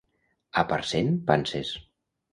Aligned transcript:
A 0.61 0.63
Parcent, 0.71 1.19
panses. 1.29 1.75